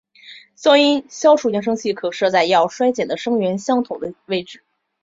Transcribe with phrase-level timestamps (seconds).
[0.57, 4.63] 噪音消除扬声器可设在要衰减的声源相同的位置。